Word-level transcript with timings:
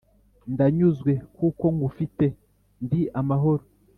ndanyuzwe 0.53 1.11
kuko 1.35 1.65
ngufite 1.75 2.25
ndi 2.83 3.01
amahoro 3.19 3.63